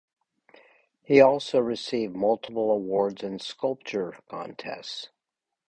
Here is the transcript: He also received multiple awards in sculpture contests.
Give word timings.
He 1.03 1.21
also 1.21 1.59
received 1.59 2.15
multiple 2.15 2.71
awards 2.71 3.21
in 3.21 3.37
sculpture 3.37 4.15
contests. 4.27 5.09